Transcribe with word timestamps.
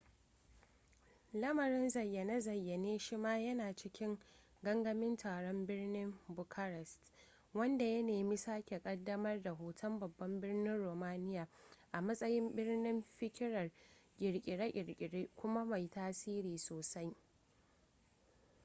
lamarin 1.33 1.89
zayyane-zayyane 1.89 2.99
shi 2.99 3.17
ma 3.17 3.37
yana 3.37 3.75
cikin 3.75 4.19
gangamin 4.63 5.17
taron 5.17 5.65
birnin 5.67 6.15
bucharest 6.27 6.99
wanda 7.53 7.83
ya 7.85 8.01
nemi 8.01 8.37
sake 8.37 8.79
kaddamar 8.79 9.41
da 9.43 9.51
hoton 9.53 9.99
babban 9.99 10.41
birnin 10.41 10.81
romania 10.83 11.47
a 11.91 12.01
matsayin 12.01 12.55
birnin 12.55 13.03
fikirar 13.17 13.71
kirkire-kirkire 14.19 15.29
kuma 15.35 15.65
mai 15.65 15.87
tasiri 15.87 16.57
sosai 16.57 17.15